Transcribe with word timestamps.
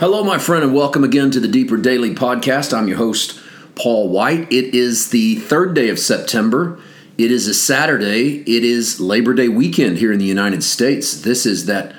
Hello, 0.00 0.22
my 0.22 0.38
friend, 0.38 0.62
and 0.62 0.72
welcome 0.72 1.02
again 1.02 1.32
to 1.32 1.40
the 1.40 1.48
Deeper 1.48 1.76
Daily 1.76 2.14
Podcast. 2.14 2.72
I'm 2.72 2.86
your 2.86 2.98
host, 2.98 3.40
Paul 3.74 4.08
White. 4.08 4.46
It 4.52 4.72
is 4.72 5.10
the 5.10 5.34
third 5.34 5.74
day 5.74 5.88
of 5.88 5.98
September. 5.98 6.78
It 7.18 7.32
is 7.32 7.48
a 7.48 7.52
Saturday. 7.52 8.42
It 8.42 8.62
is 8.62 9.00
Labor 9.00 9.34
Day 9.34 9.48
weekend 9.48 9.98
here 9.98 10.12
in 10.12 10.20
the 10.20 10.24
United 10.24 10.62
States. 10.62 11.22
This 11.22 11.44
is 11.44 11.66
that 11.66 11.96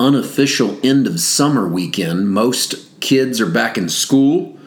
unofficial 0.00 0.80
end 0.82 1.06
of 1.06 1.20
summer 1.20 1.68
weekend. 1.68 2.30
Most 2.30 2.98
kids 3.02 3.38
are 3.38 3.50
back 3.50 3.76
in 3.76 3.90
school. 3.90 4.58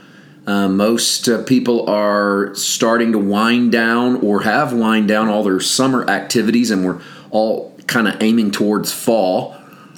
Uh, 0.46 0.68
most 0.70 1.28
uh, 1.28 1.42
people 1.42 1.90
are 1.90 2.54
starting 2.54 3.14
to 3.14 3.18
wind 3.18 3.72
down 3.72 4.18
or 4.18 4.44
have 4.44 4.74
wind 4.74 5.08
down 5.08 5.28
all 5.28 5.42
their 5.42 5.60
summer 5.60 6.08
activities, 6.08 6.70
and 6.70 6.86
we're 6.86 7.02
all 7.32 7.76
kind 7.88 8.08
of 8.08 8.22
aiming 8.22 8.52
towards 8.52 8.94
fall. 8.94 9.58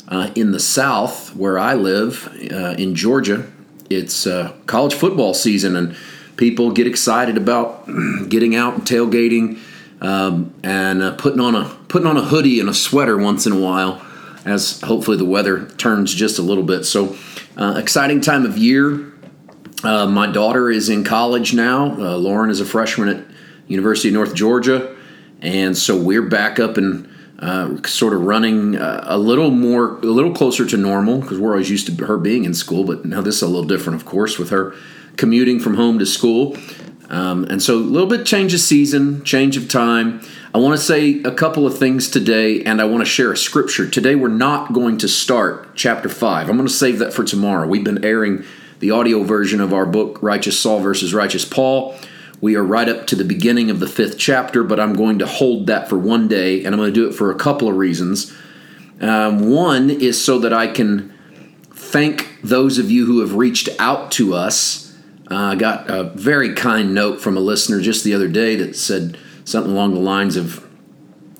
Uh, 0.09 0.31
in 0.35 0.53
the 0.53 0.59
South, 0.59 1.35
where 1.35 1.59
I 1.59 1.73
live 1.73 2.29
uh, 2.49 2.75
in 2.77 2.95
Georgia, 2.95 3.45
it's 3.89 4.25
uh, 4.25 4.53
college 4.65 4.93
football 4.93 5.33
season, 5.33 5.75
and 5.75 5.97
people 6.37 6.71
get 6.71 6.87
excited 6.87 7.35
about 7.35 7.85
getting 8.29 8.55
out 8.55 8.75
and 8.75 8.83
tailgating 8.83 9.59
um, 9.99 10.53
and 10.63 11.01
uh, 11.01 11.15
putting 11.15 11.41
on 11.41 11.55
a 11.55 11.65
putting 11.89 12.07
on 12.07 12.15
a 12.15 12.21
hoodie 12.23 12.61
and 12.61 12.69
a 12.69 12.73
sweater 12.73 13.17
once 13.17 13.45
in 13.45 13.51
a 13.51 13.59
while, 13.59 14.01
as 14.45 14.79
hopefully 14.79 15.17
the 15.17 15.25
weather 15.25 15.65
turns 15.71 16.13
just 16.13 16.39
a 16.39 16.41
little 16.41 16.63
bit. 16.63 16.85
So, 16.85 17.17
uh, 17.57 17.75
exciting 17.77 18.21
time 18.21 18.45
of 18.45 18.57
year. 18.57 19.11
Uh, 19.83 20.07
my 20.07 20.31
daughter 20.31 20.71
is 20.71 20.87
in 20.87 21.03
college 21.03 21.53
now. 21.53 21.93
Lauren 22.15 22.49
is 22.49 22.61
a 22.61 22.65
freshman 22.65 23.09
at 23.09 23.25
University 23.67 24.07
of 24.07 24.13
North 24.13 24.33
Georgia, 24.33 24.95
and 25.41 25.77
so 25.77 26.01
we're 26.01 26.29
back 26.29 26.59
up 26.61 26.77
and 26.77 27.09
uh, 27.39 27.81
sort 27.85 28.13
of 28.13 28.21
running 28.21 28.75
uh, 28.75 29.03
a 29.05 29.17
little 29.17 29.51
more, 29.51 29.97
a 29.97 30.05
little 30.05 30.33
closer 30.33 30.65
to 30.65 30.77
normal 30.77 31.19
because 31.19 31.39
we're 31.39 31.51
always 31.51 31.69
used 31.69 31.85
to 31.87 32.05
her 32.05 32.17
being 32.17 32.45
in 32.45 32.53
school, 32.53 32.83
but 32.83 33.05
now 33.05 33.21
this 33.21 33.37
is 33.37 33.41
a 33.43 33.47
little 33.47 33.63
different, 33.63 33.99
of 33.99 34.05
course, 34.05 34.39
with 34.39 34.49
her 34.49 34.73
commuting 35.17 35.59
from 35.59 35.75
home 35.75 35.99
to 35.99 36.05
school. 36.05 36.57
Um, 37.09 37.45
and 37.45 37.61
so 37.61 37.75
a 37.75 37.79
little 37.79 38.09
bit 38.09 38.25
change 38.25 38.53
of 38.53 38.59
season, 38.59 39.23
change 39.23 39.55
of 39.55 39.69
time. 39.69 40.21
I 40.53 40.57
want 40.57 40.77
to 40.77 40.83
say 40.83 41.21
a 41.21 41.31
couple 41.31 41.65
of 41.67 41.77
things 41.77 42.09
today, 42.09 42.63
and 42.63 42.81
I 42.81 42.85
want 42.85 43.01
to 43.01 43.05
share 43.05 43.31
a 43.31 43.37
scripture. 43.37 43.87
Today, 43.87 44.15
we're 44.15 44.27
not 44.27 44.73
going 44.73 44.97
to 44.99 45.07
start 45.07 45.75
chapter 45.75 46.09
5. 46.09 46.49
I'm 46.49 46.57
going 46.57 46.67
to 46.67 46.73
save 46.73 46.99
that 46.99 47.13
for 47.13 47.23
tomorrow. 47.23 47.67
We've 47.67 47.83
been 47.83 48.03
airing 48.03 48.43
the 48.79 48.91
audio 48.91 49.23
version 49.23 49.61
of 49.61 49.73
our 49.73 49.85
book, 49.85 50.21
Righteous 50.21 50.59
Saul 50.59 50.79
versus 50.79 51.13
Righteous 51.13 51.45
Paul. 51.45 51.95
We 52.39 52.55
are 52.55 52.63
right 52.63 52.87
up 52.87 53.07
to 53.07 53.15
the 53.15 53.23
beginning 53.23 53.71
of 53.71 53.79
the 53.79 53.87
fifth 53.87 54.17
chapter, 54.17 54.63
but 54.63 54.79
I'm 54.79 54.93
going 54.93 55.19
to 55.19 55.25
hold 55.25 55.67
that 55.67 55.89
for 55.89 55.97
one 55.97 56.27
day, 56.27 56.63
and 56.63 56.73
I'm 56.73 56.79
going 56.79 56.93
to 56.93 56.99
do 56.99 57.07
it 57.07 57.13
for 57.13 57.31
a 57.31 57.35
couple 57.35 57.67
of 57.67 57.75
reasons. 57.75 58.33
Um, 59.01 59.49
one 59.49 59.89
is 59.89 60.23
so 60.23 60.39
that 60.39 60.53
I 60.53 60.67
can 60.67 61.13
thank 61.71 62.39
those 62.43 62.77
of 62.77 62.91
you 62.91 63.05
who 63.05 63.21
have 63.21 63.35
reached 63.35 63.69
out 63.79 64.11
to 64.13 64.33
us. 64.33 64.95
Uh, 65.29 65.35
I 65.35 65.55
got 65.55 65.89
a 65.89 66.05
very 66.15 66.53
kind 66.53 66.93
note 66.93 67.21
from 67.21 67.37
a 67.37 67.39
listener 67.39 67.81
just 67.81 68.03
the 68.03 68.13
other 68.13 68.27
day 68.27 68.55
that 68.57 68.75
said 68.75 69.17
something 69.43 69.71
along 69.71 69.93
the 69.93 69.99
lines 69.99 70.35
of 70.35 70.63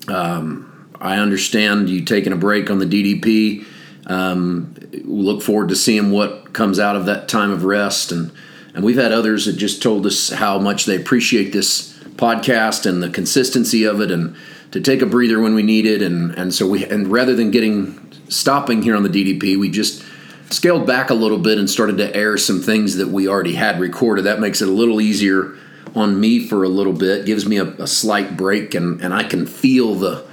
um, 0.08 0.90
I 1.00 1.16
understand 1.18 1.88
you 1.88 2.04
taking 2.04 2.32
a 2.32 2.36
break 2.36 2.70
on 2.70 2.78
the 2.78 2.86
DDP. 2.86 3.66
Um, 4.06 4.74
look 5.04 5.42
forward 5.42 5.68
to 5.68 5.76
seeing 5.76 6.10
what 6.10 6.52
comes 6.52 6.78
out 6.78 6.96
of 6.96 7.06
that 7.06 7.28
time 7.28 7.50
of 7.50 7.64
rest 7.64 8.10
and 8.10 8.32
and 8.74 8.84
we've 8.84 8.96
had 8.96 9.12
others 9.12 9.46
that 9.46 9.54
just 9.54 9.82
told 9.82 10.06
us 10.06 10.30
how 10.30 10.58
much 10.58 10.86
they 10.86 10.96
appreciate 10.96 11.52
this 11.52 11.98
podcast 12.16 12.86
and 12.86 13.02
the 13.02 13.10
consistency 13.10 13.84
of 13.84 14.00
it 14.00 14.10
and 14.10 14.36
to 14.72 14.80
take 14.80 15.02
a 15.02 15.06
breather 15.06 15.40
when 15.40 15.54
we 15.54 15.62
need 15.62 15.86
it. 15.86 16.02
And, 16.02 16.32
and 16.32 16.54
so 16.54 16.68
we, 16.68 16.84
and 16.84 17.08
rather 17.08 17.34
than 17.34 17.50
getting, 17.50 18.12
stopping 18.28 18.82
here 18.82 18.96
on 18.96 19.02
the 19.02 19.08
DDP, 19.08 19.58
we 19.58 19.70
just 19.70 20.04
scaled 20.50 20.86
back 20.86 21.10
a 21.10 21.14
little 21.14 21.38
bit 21.38 21.58
and 21.58 21.68
started 21.68 21.96
to 21.98 22.14
air 22.14 22.36
some 22.36 22.60
things 22.60 22.96
that 22.96 23.08
we 23.08 23.28
already 23.28 23.54
had 23.54 23.80
recorded. 23.80 24.24
That 24.24 24.40
makes 24.40 24.60
it 24.60 24.68
a 24.68 24.72
little 24.72 25.00
easier 25.00 25.56
on 25.94 26.20
me 26.20 26.46
for 26.46 26.64
a 26.64 26.68
little 26.68 26.92
bit, 26.92 27.26
gives 27.26 27.46
me 27.46 27.56
a, 27.56 27.64
a 27.64 27.86
slight 27.86 28.36
break, 28.36 28.74
and, 28.74 29.00
and 29.00 29.14
I 29.14 29.24
can 29.24 29.46
feel 29.46 29.94
the, 29.94 30.27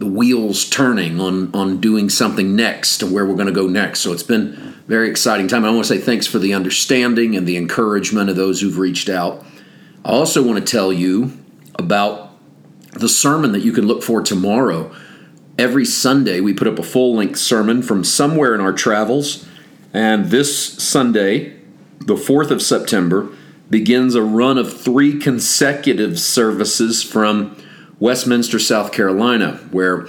the 0.00 0.06
wheels 0.06 0.64
turning 0.64 1.20
on 1.20 1.54
on 1.54 1.78
doing 1.78 2.08
something 2.08 2.56
next 2.56 3.02
and 3.02 3.12
where 3.12 3.26
we're 3.26 3.34
going 3.34 3.46
to 3.46 3.52
go 3.52 3.66
next. 3.66 4.00
So 4.00 4.12
it's 4.12 4.22
been 4.22 4.54
very 4.86 5.10
exciting 5.10 5.46
time. 5.46 5.62
I 5.62 5.70
want 5.70 5.84
to 5.84 5.94
say 5.94 6.00
thanks 6.00 6.26
for 6.26 6.38
the 6.38 6.54
understanding 6.54 7.36
and 7.36 7.46
the 7.46 7.58
encouragement 7.58 8.30
of 8.30 8.34
those 8.34 8.62
who've 8.62 8.78
reached 8.78 9.10
out. 9.10 9.44
I 10.02 10.12
also 10.12 10.42
want 10.42 10.58
to 10.58 10.64
tell 10.64 10.90
you 10.90 11.38
about 11.78 12.32
the 12.94 13.10
sermon 13.10 13.52
that 13.52 13.60
you 13.60 13.72
can 13.72 13.86
look 13.86 14.02
for 14.02 14.22
tomorrow. 14.22 14.90
Every 15.58 15.84
Sunday, 15.84 16.40
we 16.40 16.54
put 16.54 16.66
up 16.66 16.78
a 16.78 16.82
full 16.82 17.14
length 17.14 17.38
sermon 17.38 17.82
from 17.82 18.02
somewhere 18.02 18.54
in 18.54 18.62
our 18.62 18.72
travels. 18.72 19.46
And 19.92 20.26
this 20.26 20.82
Sunday, 20.82 21.60
the 21.98 22.14
4th 22.14 22.50
of 22.50 22.62
September, 22.62 23.28
begins 23.68 24.14
a 24.14 24.22
run 24.22 24.56
of 24.56 24.80
three 24.80 25.18
consecutive 25.18 26.18
services 26.18 27.02
from 27.02 27.54
Westminster, 28.00 28.58
South 28.58 28.92
Carolina, 28.92 29.60
where 29.70 30.08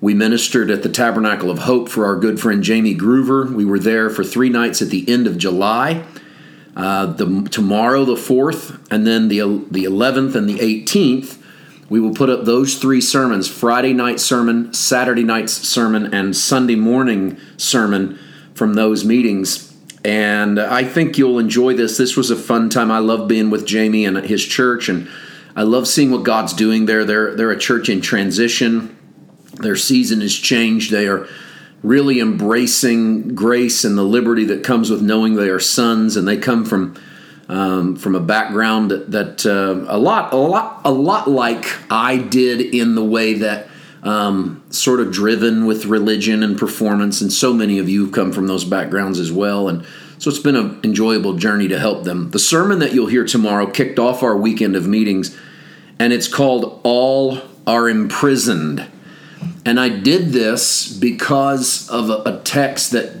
we 0.00 0.12
ministered 0.14 0.70
at 0.70 0.82
the 0.82 0.88
Tabernacle 0.90 1.50
of 1.50 1.60
Hope 1.60 1.88
for 1.88 2.04
our 2.04 2.16
good 2.16 2.38
friend 2.38 2.62
Jamie 2.62 2.94
Groover. 2.94 3.50
We 3.50 3.64
were 3.64 3.78
there 3.78 4.10
for 4.10 4.22
three 4.22 4.50
nights 4.50 4.82
at 4.82 4.90
the 4.90 5.08
end 5.10 5.26
of 5.26 5.38
July. 5.38 6.04
Uh, 6.76 7.06
the 7.06 7.48
tomorrow 7.50 8.04
the 8.04 8.16
fourth, 8.16 8.78
and 8.92 9.06
then 9.06 9.28
the 9.28 9.64
the 9.70 9.84
eleventh 9.84 10.36
and 10.36 10.48
the 10.48 10.60
eighteenth, 10.60 11.42
we 11.88 11.98
will 11.98 12.14
put 12.14 12.30
up 12.30 12.44
those 12.44 12.76
three 12.76 13.00
sermons: 13.00 13.48
Friday 13.48 13.92
night 13.92 14.20
sermon, 14.20 14.72
Saturday 14.72 15.24
night's 15.24 15.52
sermon, 15.52 16.14
and 16.14 16.36
Sunday 16.36 16.76
morning 16.76 17.38
sermon 17.56 18.18
from 18.54 18.74
those 18.74 19.04
meetings. 19.04 19.74
And 20.04 20.58
I 20.60 20.84
think 20.84 21.18
you'll 21.18 21.38
enjoy 21.38 21.74
this. 21.74 21.96
This 21.96 22.16
was 22.16 22.30
a 22.30 22.36
fun 22.36 22.70
time. 22.70 22.90
I 22.90 23.00
love 23.00 23.28
being 23.28 23.50
with 23.50 23.66
Jamie 23.66 24.04
and 24.04 24.18
his 24.18 24.44
church, 24.44 24.88
and 24.88 25.08
I 25.60 25.64
love 25.64 25.86
seeing 25.86 26.10
what 26.10 26.24
God's 26.24 26.52
doing 26.52 26.86
there. 26.86 27.04
They're 27.04 27.34
they're 27.34 27.50
a 27.50 27.58
church 27.58 27.88
in 27.88 28.00
transition 28.00 28.96
their 29.60 29.76
season 29.76 30.20
has 30.20 30.34
changed. 30.34 30.90
They 30.90 31.06
are 31.06 31.28
really 31.82 32.20
embracing 32.20 33.34
grace 33.34 33.84
and 33.84 33.96
the 33.96 34.02
liberty 34.02 34.44
that 34.46 34.64
comes 34.64 34.90
with 34.90 35.02
knowing 35.02 35.34
they 35.34 35.48
are 35.48 35.60
sons, 35.60 36.16
and 36.16 36.26
they 36.26 36.36
come 36.36 36.64
from 36.64 36.98
um, 37.48 37.96
from 37.96 38.14
a 38.14 38.20
background 38.20 38.92
that, 38.92 39.10
that 39.10 39.44
uh, 39.44 39.84
a 39.88 39.98
lot, 39.98 40.32
a 40.32 40.36
lot, 40.36 40.82
a 40.84 40.92
lot 40.92 41.28
like 41.28 41.66
I 41.90 42.16
did 42.16 42.60
in 42.60 42.94
the 42.94 43.04
way 43.04 43.34
that 43.34 43.66
um, 44.04 44.62
sort 44.70 45.00
of 45.00 45.10
driven 45.10 45.66
with 45.66 45.86
religion 45.86 46.44
and 46.44 46.56
performance, 46.56 47.20
and 47.20 47.32
so 47.32 47.52
many 47.52 47.78
of 47.80 47.88
you 47.88 48.04
have 48.04 48.14
come 48.14 48.30
from 48.30 48.46
those 48.46 48.64
backgrounds 48.64 49.18
as 49.18 49.32
well, 49.32 49.68
and 49.68 49.84
so 50.18 50.30
it's 50.30 50.38
been 50.38 50.54
an 50.54 50.80
enjoyable 50.84 51.34
journey 51.34 51.66
to 51.68 51.78
help 51.78 52.04
them. 52.04 52.30
The 52.30 52.38
sermon 52.38 52.78
that 52.78 52.92
you'll 52.92 53.08
hear 53.08 53.24
tomorrow 53.24 53.66
kicked 53.66 53.98
off 53.98 54.22
our 54.22 54.36
weekend 54.36 54.76
of 54.76 54.86
meetings, 54.86 55.36
and 56.00 56.12
it's 56.12 56.26
called 56.26 56.80
"All 56.82 57.38
Are 57.66 57.88
Imprisoned." 57.88 58.84
And 59.64 59.78
I 59.78 59.88
did 59.88 60.32
this 60.32 60.92
because 60.92 61.88
of 61.88 62.10
a, 62.10 62.22
a 62.24 62.40
text 62.42 62.90
that 62.90 63.12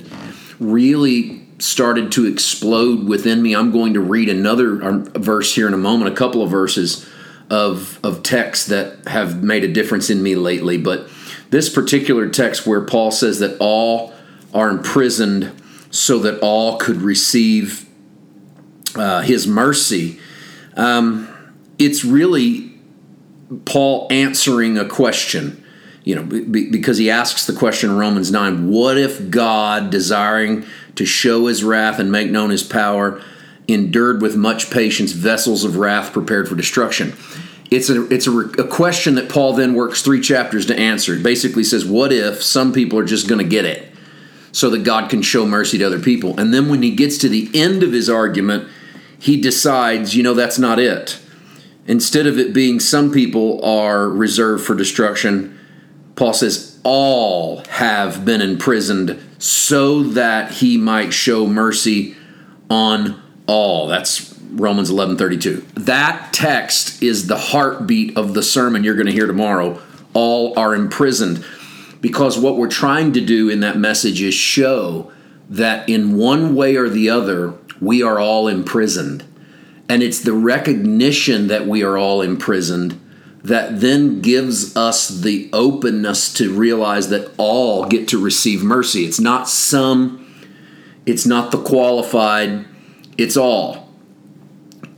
really 0.58 1.46
started 1.58 2.10
to 2.12 2.26
explode 2.26 3.06
within 3.06 3.42
me. 3.42 3.54
I'm 3.54 3.70
going 3.70 3.94
to 3.94 4.00
read 4.00 4.28
another 4.28 4.82
um, 4.82 5.04
verse 5.04 5.54
here 5.54 5.68
in 5.68 5.74
a 5.74 5.78
moment, 5.78 6.10
a 6.10 6.16
couple 6.16 6.42
of 6.42 6.50
verses 6.50 7.08
of 7.50 7.98
of 8.02 8.22
texts 8.22 8.66
that 8.66 9.06
have 9.08 9.42
made 9.42 9.64
a 9.64 9.68
difference 9.68 10.10
in 10.10 10.22
me 10.22 10.34
lately. 10.34 10.78
But 10.78 11.08
this 11.50 11.68
particular 11.68 12.28
text 12.28 12.66
where 12.66 12.80
Paul 12.80 13.10
says 13.10 13.40
that 13.40 13.56
all 13.60 14.12
are 14.54 14.70
imprisoned 14.70 15.52
so 15.90 16.18
that 16.20 16.38
all 16.40 16.78
could 16.78 17.02
receive 17.02 17.86
uh, 18.94 19.22
his 19.22 19.46
mercy, 19.46 20.18
um, 20.76 21.28
it's 21.80 22.04
really 22.04 22.72
Paul 23.64 24.06
answering 24.10 24.78
a 24.78 24.88
question 24.88 25.64
you 26.02 26.14
know, 26.14 26.22
because 26.24 26.98
he 26.98 27.10
asks 27.10 27.46
the 27.46 27.52
question 27.52 27.90
in 27.90 27.96
Romans 27.96 28.30
9 28.30 28.68
what 28.68 28.96
if 28.96 29.30
God, 29.30 29.90
desiring 29.90 30.64
to 30.94 31.04
show 31.04 31.46
his 31.46 31.62
wrath 31.62 31.98
and 31.98 32.10
make 32.10 32.30
known 32.30 32.50
his 32.50 32.62
power, 32.62 33.22
endured 33.68 34.22
with 34.22 34.34
much 34.34 34.70
patience 34.70 35.12
vessels 35.12 35.62
of 35.62 35.76
wrath 35.76 36.12
prepared 36.12 36.48
for 36.48 36.54
destruction? 36.54 37.14
It's 37.70 37.90
a 37.90 38.06
it's 38.12 38.26
a, 38.26 38.32
a 38.32 38.66
question 38.66 39.14
that 39.16 39.28
Paul 39.28 39.52
then 39.52 39.74
works 39.74 40.02
three 40.02 40.20
chapters 40.20 40.66
to 40.66 40.78
answer. 40.78 41.14
It 41.14 41.22
basically 41.22 41.64
says, 41.64 41.84
what 41.84 42.12
if 42.12 42.42
some 42.42 42.72
people 42.72 42.98
are 42.98 43.04
just 43.04 43.28
going 43.28 43.38
to 43.38 43.48
get 43.48 43.64
it 43.64 43.92
so 44.52 44.70
that 44.70 44.82
God 44.82 45.10
can 45.10 45.22
show 45.22 45.46
mercy 45.46 45.78
to 45.78 45.84
other 45.84 46.00
people? 46.00 46.38
And 46.40 46.52
then 46.52 46.68
when 46.68 46.82
he 46.82 46.94
gets 46.96 47.18
to 47.18 47.28
the 47.28 47.48
end 47.54 47.82
of 47.82 47.92
his 47.92 48.08
argument, 48.08 48.68
he 49.18 49.40
decides, 49.40 50.16
you 50.16 50.22
know, 50.22 50.34
that's 50.34 50.58
not 50.58 50.78
it. 50.80 51.19
Instead 51.90 52.24
of 52.28 52.38
it 52.38 52.54
being 52.54 52.78
some 52.78 53.10
people 53.10 53.60
are 53.64 54.08
reserved 54.08 54.64
for 54.64 54.76
destruction, 54.76 55.58
Paul 56.14 56.32
says, 56.32 56.78
all 56.84 57.64
have 57.64 58.24
been 58.24 58.40
imprisoned 58.40 59.20
so 59.38 60.04
that 60.04 60.52
he 60.52 60.78
might 60.78 61.12
show 61.12 61.48
mercy 61.48 62.14
on 62.70 63.20
all. 63.48 63.88
That's 63.88 64.38
Romans 64.52 64.88
11:32. 64.88 65.64
That 65.74 66.32
text 66.32 67.02
is 67.02 67.26
the 67.26 67.36
heartbeat 67.36 68.16
of 68.16 68.34
the 68.34 68.42
sermon 68.44 68.84
you're 68.84 68.94
going 68.94 69.06
to 69.06 69.12
hear 69.12 69.26
tomorrow. 69.26 69.82
All 70.14 70.56
are 70.56 70.76
imprisoned 70.76 71.44
because 72.00 72.38
what 72.38 72.56
we're 72.56 72.68
trying 72.68 73.10
to 73.14 73.20
do 73.20 73.48
in 73.48 73.58
that 73.60 73.76
message 73.76 74.22
is 74.22 74.32
show 74.32 75.10
that 75.48 75.88
in 75.88 76.16
one 76.16 76.54
way 76.54 76.76
or 76.76 76.88
the 76.88 77.10
other, 77.10 77.54
we 77.80 78.00
are 78.00 78.20
all 78.20 78.46
imprisoned. 78.46 79.24
And 79.90 80.04
it's 80.04 80.20
the 80.20 80.32
recognition 80.32 81.48
that 81.48 81.66
we 81.66 81.82
are 81.82 81.98
all 81.98 82.22
imprisoned 82.22 83.00
that 83.42 83.80
then 83.80 84.20
gives 84.20 84.76
us 84.76 85.08
the 85.08 85.50
openness 85.52 86.32
to 86.34 86.52
realize 86.52 87.08
that 87.08 87.28
all 87.38 87.86
get 87.86 88.06
to 88.06 88.22
receive 88.22 88.62
mercy. 88.62 89.04
It's 89.04 89.18
not 89.18 89.48
some, 89.48 90.32
it's 91.06 91.26
not 91.26 91.50
the 91.50 91.60
qualified, 91.60 92.66
it's 93.18 93.36
all. 93.36 93.92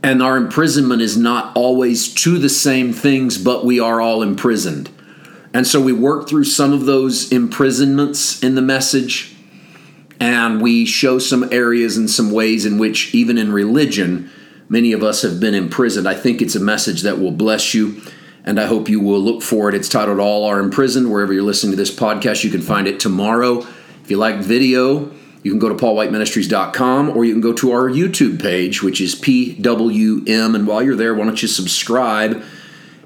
And 0.03 0.21
our 0.21 0.37
imprisonment 0.37 1.01
is 1.01 1.17
not 1.17 1.57
always 1.57 2.13
to 2.13 2.37
the 2.37 2.47
same 2.47 2.93
things, 2.93 3.39
but 3.39 3.65
we 3.65 3.79
are 3.79 3.99
all 3.99 4.21
imprisoned. 4.21 4.91
And 5.55 5.65
so 5.65 5.81
we 5.81 5.91
work 5.91 6.29
through 6.29 6.43
some 6.43 6.71
of 6.71 6.85
those 6.85 7.31
imprisonments 7.31 8.43
in 8.43 8.53
the 8.53 8.61
message, 8.61 9.35
and 10.19 10.61
we 10.61 10.85
show 10.85 11.17
some 11.17 11.51
areas 11.51 11.97
and 11.97 12.07
some 12.07 12.29
ways 12.29 12.63
in 12.63 12.77
which, 12.77 13.15
even 13.15 13.39
in 13.39 13.51
religion, 13.51 14.29
many 14.69 14.91
of 14.91 15.03
us 15.03 15.21
have 15.21 15.39
been 15.39 15.53
imprisoned. 15.53 16.07
I 16.07 16.15
think 16.15 16.41
it's 16.41 16.55
a 16.55 16.59
message 16.59 17.01
that 17.01 17.19
will 17.19 17.31
bless 17.31 17.73
you 17.73 18.01
and 18.45 18.59
I 18.59 18.65
hope 18.65 18.89
you 18.89 18.99
will 18.99 19.19
look 19.19 19.41
for 19.41 19.69
it. 19.69 19.75
It's 19.75 19.89
titled 19.89 20.19
All 20.19 20.45
Are 20.45 20.59
Imprisoned. 20.59 21.11
Wherever 21.11 21.33
you're 21.33 21.43
listening 21.43 21.71
to 21.71 21.77
this 21.77 21.93
podcast, 21.93 22.43
you 22.43 22.49
can 22.49 22.61
find 22.61 22.87
it 22.87 22.99
tomorrow. 22.99 23.59
If 23.59 24.09
you 24.09 24.17
like 24.17 24.37
video, 24.37 25.11
you 25.43 25.51
can 25.51 25.59
go 25.59 25.69
to 25.69 25.75
paulwhiteministries.com 25.75 27.09
or 27.09 27.23
you 27.23 27.33
can 27.33 27.41
go 27.41 27.53
to 27.53 27.71
our 27.71 27.89
YouTube 27.89 28.41
page, 28.41 28.83
which 28.83 28.99
is 28.99 29.15
PWM. 29.15 30.55
And 30.55 30.67
while 30.67 30.83
you're 30.83 30.95
there, 30.95 31.13
why 31.15 31.25
don't 31.25 31.41
you 31.41 31.47
subscribe 31.47 32.43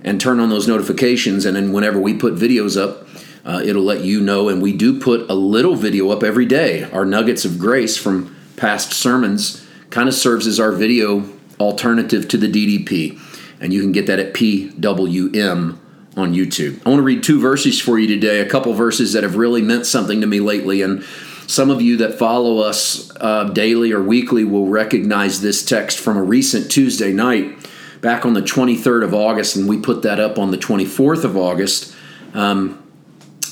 and 0.04 0.20
turn 0.20 0.40
on 0.40 0.50
those 0.50 0.68
notifications? 0.68 1.46
And 1.46 1.56
then 1.56 1.72
whenever 1.72 2.00
we 2.00 2.16
put 2.16 2.34
videos 2.36 2.82
up, 2.82 3.08
uh, 3.46 3.62
it'll 3.64 3.84
let 3.84 4.02
you 4.02 4.20
know. 4.20 4.50
And 4.50 4.62
we 4.62 4.74
do 4.74 5.00
put 5.00 5.30
a 5.30 5.36
little 5.36 5.76
video 5.76 6.10
up 6.10 6.24
every 6.24 6.46
day. 6.48 6.84
Our 6.92 7.06
nuggets 7.06 7.46
of 7.46 7.60
grace 7.60 7.96
from 7.96 8.36
past 8.56 8.92
sermons 8.92 9.66
kind 9.92 10.10
of 10.10 10.16
serves 10.16 10.48
as 10.48 10.60
our 10.60 10.72
video 10.72 11.30
alternative 11.60 12.28
to 12.28 12.38
the 12.38 12.48
DDP 12.48 13.20
and 13.60 13.74
you 13.74 13.82
can 13.82 13.92
get 13.92 14.08
that 14.08 14.20
at 14.20 14.34
PWM 14.34 15.78
on 16.16 16.34
YouTube. 16.34 16.82
I 16.86 16.90
want 16.90 17.00
to 17.00 17.04
read 17.04 17.24
two 17.24 17.40
verses 17.40 17.80
for 17.80 18.00
you 18.00 18.08
today, 18.08 18.40
a 18.40 18.50
couple 18.50 18.74
verses 18.74 19.14
that 19.14 19.24
have 19.24 19.36
really 19.36 19.62
meant 19.62 19.86
something 19.86 20.22
to 20.22 20.28
me 20.28 20.40
lately. 20.40 20.82
And 20.82 21.04
some 21.48 21.70
of 21.70 21.82
you 21.82 21.98
that 21.98 22.16
follow 22.16 22.60
us 22.60 23.12
uh, 23.18 23.46
daily 23.46 23.92
or 23.92 24.02
weekly 24.02 24.44
will 24.44 24.68
recognize 24.68 25.42
this 25.42 25.64
text 25.64 26.00
from 26.00 26.18
a 26.18 26.24
recent 26.24 26.72
Tuesday 26.72 27.14
night 27.14 27.70
back 28.02 28.26
on 28.26 28.34
the 28.34 28.42
23rd 28.42 29.04
of 29.04 29.14
August, 29.14 29.56
and 29.56 29.68
we 29.68 29.80
put 29.80 30.04
that 30.04 30.20
up 30.20 30.38
on 30.38 30.52
the 30.52 30.58
24th 30.58 31.24
of 31.24 31.36
August. 31.36 31.96
Um, 32.34 32.84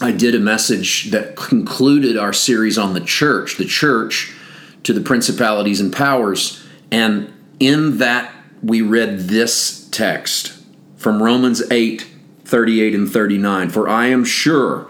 I 0.02 0.12
did 0.12 0.36
a 0.36 0.40
message 0.40 1.12
that 1.12 1.36
concluded 1.36 2.18
our 2.18 2.34
series 2.34 2.78
on 2.78 2.94
the 2.94 3.00
church, 3.00 3.58
the 3.58 3.66
church 3.66 4.36
to 4.84 4.94
the 4.94 5.02
principalities 5.02 5.80
and 5.80 5.92
powers. 5.92 6.64
And 6.92 7.34
in 7.60 7.98
that, 8.00 8.34
we 8.62 8.82
read 8.82 9.22
this 9.22 9.88
text 9.92 10.64
from 10.96 11.22
Romans 11.22 11.62
8 11.72 12.08
38 12.46 12.94
and 12.94 13.10
39. 13.10 13.70
For 13.70 13.90
I 13.90 14.08
am 14.08 14.24
sure 14.24 14.88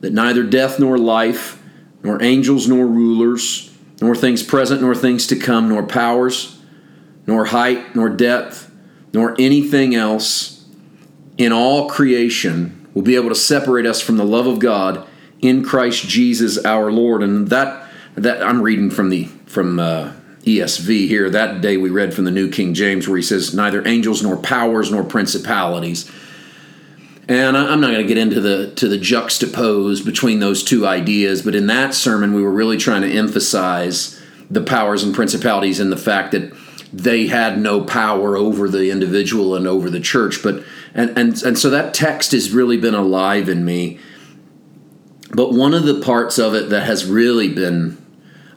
that 0.00 0.12
neither 0.12 0.42
death 0.42 0.80
nor 0.80 0.98
life, 0.98 1.62
nor 2.02 2.22
angels 2.22 2.66
nor 2.68 2.86
rulers, 2.86 3.76
nor 4.00 4.16
things 4.16 4.42
present 4.42 4.80
nor 4.80 4.94
things 4.94 5.26
to 5.28 5.36
come, 5.36 5.68
nor 5.68 5.84
powers, 5.84 6.60
nor 7.26 7.46
height 7.46 7.94
nor 7.94 8.08
depth, 8.08 8.70
nor 9.12 9.36
anything 9.38 9.94
else 9.94 10.66
in 11.38 11.52
all 11.52 11.88
creation 11.88 12.88
will 12.92 13.02
be 13.02 13.14
able 13.14 13.28
to 13.28 13.34
separate 13.34 13.86
us 13.86 14.00
from 14.00 14.16
the 14.16 14.24
love 14.24 14.46
of 14.46 14.58
God 14.58 15.06
in 15.40 15.64
Christ 15.64 16.08
Jesus 16.08 16.62
our 16.64 16.90
Lord. 16.90 17.22
And 17.22 17.48
that 17.48 17.88
that 18.16 18.42
I'm 18.42 18.62
reading 18.62 18.90
from 18.90 19.10
the 19.10 19.24
from 19.46 19.78
uh, 19.78 20.12
ESV 20.44 21.08
here. 21.08 21.28
That 21.28 21.60
day 21.60 21.76
we 21.76 21.90
read 21.90 22.14
from 22.14 22.24
the 22.24 22.30
New 22.30 22.50
King 22.50 22.74
James 22.74 23.06
where 23.06 23.16
he 23.16 23.22
says, 23.22 23.54
Neither 23.54 23.86
angels 23.86 24.22
nor 24.22 24.36
powers 24.36 24.90
nor 24.90 25.04
principalities. 25.04 26.10
And 27.28 27.56
I'm 27.56 27.80
not 27.80 27.92
going 27.92 28.02
to 28.02 28.08
get 28.08 28.18
into 28.18 28.40
the 28.40 28.72
to 28.74 28.88
the 28.88 28.98
juxtapose 28.98 30.04
between 30.04 30.40
those 30.40 30.64
two 30.64 30.86
ideas, 30.86 31.42
but 31.42 31.54
in 31.54 31.68
that 31.68 31.94
sermon 31.94 32.34
we 32.34 32.42
were 32.42 32.50
really 32.50 32.76
trying 32.76 33.02
to 33.02 33.10
emphasize 33.10 34.20
the 34.50 34.62
powers 34.62 35.04
and 35.04 35.14
principalities 35.14 35.78
and 35.78 35.92
the 35.92 35.96
fact 35.96 36.32
that 36.32 36.52
they 36.92 37.28
had 37.28 37.56
no 37.56 37.82
power 37.84 38.36
over 38.36 38.68
the 38.68 38.90
individual 38.90 39.54
and 39.54 39.68
over 39.68 39.88
the 39.88 40.00
church. 40.00 40.42
But 40.42 40.64
and 40.92 41.16
and 41.16 41.40
and 41.42 41.56
so 41.56 41.70
that 41.70 41.94
text 41.94 42.32
has 42.32 42.50
really 42.50 42.76
been 42.76 42.94
alive 42.94 43.48
in 43.48 43.64
me. 43.64 44.00
But 45.32 45.52
one 45.52 45.72
of 45.72 45.84
the 45.84 46.00
parts 46.00 46.36
of 46.36 46.54
it 46.54 46.70
that 46.70 46.82
has 46.82 47.06
really 47.06 47.54
been 47.54 47.96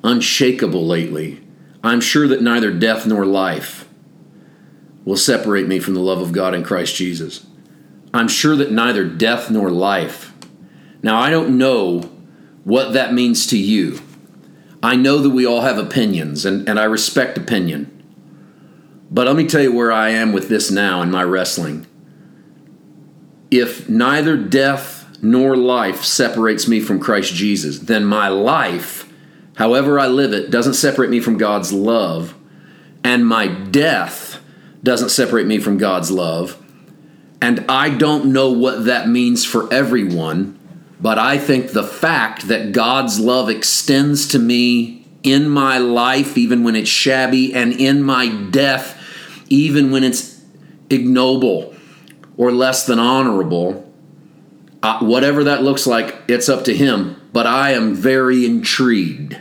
unshakable 0.03 0.87
lately 0.87 1.43
I'm 1.83 1.99
sure 1.99 2.27
that 2.27 2.41
neither 2.41 2.71
death 2.71 3.05
nor 3.05 3.25
life 3.25 3.87
will 5.03 5.17
separate 5.17 5.67
me 5.67 5.79
from 5.79 5.95
the 5.95 5.99
love 5.99 6.21
of 6.21 6.31
God 6.31 6.55
in 6.55 6.63
Christ 6.63 6.95
Jesus. 6.95 7.45
I'm 8.13 8.29
sure 8.29 8.55
that 8.55 8.71
neither 8.71 9.03
death 9.03 9.51
nor 9.51 9.69
life. 9.69 10.31
Now, 11.01 11.19
I 11.19 11.29
don't 11.29 11.57
know 11.57 12.09
what 12.63 12.93
that 12.93 13.13
means 13.13 13.45
to 13.47 13.57
you. 13.57 13.99
I 14.81 14.95
know 14.95 15.17
that 15.19 15.31
we 15.31 15.45
all 15.45 15.61
have 15.61 15.77
opinions, 15.77 16.45
and, 16.45 16.67
and 16.69 16.79
I 16.79 16.85
respect 16.85 17.37
opinion. 17.37 17.89
But 19.11 19.27
let 19.27 19.35
me 19.35 19.47
tell 19.47 19.61
you 19.61 19.73
where 19.73 19.91
I 19.91 20.09
am 20.09 20.31
with 20.31 20.47
this 20.47 20.71
now 20.71 21.01
in 21.01 21.11
my 21.11 21.23
wrestling. 21.23 21.85
If 23.51 23.89
neither 23.89 24.37
death 24.37 25.17
nor 25.21 25.55
life 25.55 26.03
separates 26.03 26.67
me 26.67 26.79
from 26.79 26.99
Christ 26.99 27.33
Jesus, 27.33 27.79
then 27.79 28.05
my 28.05 28.27
life 28.29 29.12
however 29.55 29.99
I 29.99 30.07
live 30.07 30.33
it, 30.33 30.51
doesn't 30.51 30.73
separate 30.75 31.09
me 31.09 31.19
from 31.19 31.37
God's 31.37 31.73
love, 31.73 32.35
and 33.03 33.27
my 33.27 33.47
death 33.47 34.41
doesn't 34.83 35.09
separate 35.09 35.47
me 35.47 35.59
from 35.59 35.77
God's 35.77 36.11
love. 36.11 36.61
And 37.41 37.65
I 37.67 37.89
don't 37.89 38.31
know 38.31 38.51
what 38.51 38.85
that 38.85 39.09
means 39.09 39.43
for 39.43 39.71
everyone, 39.73 40.59
but 41.01 41.19
I 41.19 41.37
think 41.37 41.71
the 41.71 41.83
fact 41.83 42.47
that 42.47 42.71
God's 42.71 43.19
love 43.19 43.49
extends 43.49 44.27
to 44.29 44.39
me 44.39 45.05
in 45.23 45.49
my 45.49 45.77
life, 45.77 46.37
even 46.37 46.63
when 46.63 46.75
it's 46.75 46.89
shabby, 46.89 47.53
and 47.53 47.73
in 47.73 48.03
my 48.03 48.27
death, 48.27 48.99
even 49.49 49.91
when 49.91 50.03
it's 50.03 50.41
ignoble 50.89 51.75
or 52.37 52.51
less 52.51 52.85
than 52.85 52.99
honorable, 52.99 53.91
uh, 54.81 54.99
whatever 54.99 55.45
that 55.45 55.63
looks 55.63 55.87
like, 55.87 56.15
it's 56.27 56.49
up 56.49 56.65
to 56.65 56.75
Him. 56.75 57.19
But 57.33 57.47
I 57.47 57.71
am 57.71 57.95
very 57.95 58.45
intrigued 58.45 59.37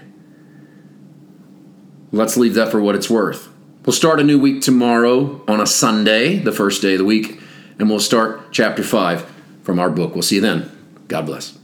Let's 2.13 2.37
leave 2.37 2.55
that 2.55 2.71
for 2.71 2.81
what 2.81 2.95
it's 2.95 3.09
worth. 3.09 3.49
We'll 3.87 3.95
start 3.95 4.21
a 4.21 4.23
new 4.23 4.39
week 4.39 4.61
tomorrow 4.61 5.43
on 5.49 5.61
a 5.61 5.67
Sunday, 5.67 6.39
the 6.39 6.53
first 6.53 6.83
day 6.83 6.93
of 6.93 6.99
the 6.99 7.07
week, 7.07 7.41
and 7.79 7.89
we'll 7.89 8.01
start 8.01 8.53
chapter 8.53 8.83
5 8.83 9.33
from 9.63 9.79
our 9.79 9.89
book. 9.89 10.15
We'll 10.15 10.23
see 10.23 10.37
you 10.37 10.43
then. 10.43 10.71
God 11.09 11.25
bless. 11.25 11.59